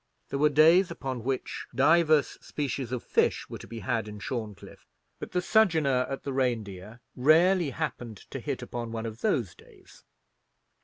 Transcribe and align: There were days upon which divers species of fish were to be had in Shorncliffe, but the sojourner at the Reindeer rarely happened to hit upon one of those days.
There 0.29 0.39
were 0.39 0.49
days 0.49 0.89
upon 0.89 1.23
which 1.23 1.67
divers 1.75 2.39
species 2.43 2.91
of 2.91 3.03
fish 3.03 3.47
were 3.51 3.59
to 3.59 3.67
be 3.67 3.81
had 3.81 4.07
in 4.07 4.17
Shorncliffe, 4.19 4.87
but 5.19 5.31
the 5.31 5.43
sojourner 5.43 6.07
at 6.09 6.23
the 6.23 6.33
Reindeer 6.33 7.01
rarely 7.15 7.69
happened 7.69 8.17
to 8.31 8.39
hit 8.39 8.63
upon 8.63 8.91
one 8.91 9.05
of 9.05 9.21
those 9.21 9.53
days. 9.53 10.03